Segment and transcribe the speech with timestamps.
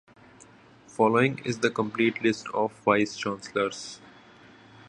[0.87, 3.99] Following is the complete list of the Vice-chancellors.